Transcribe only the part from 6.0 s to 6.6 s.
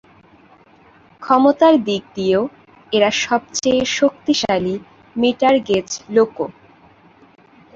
লোকো।